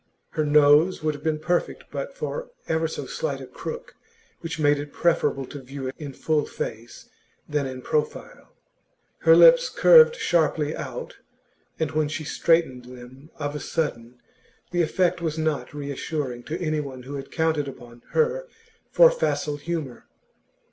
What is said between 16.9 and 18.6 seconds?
who had counted upon her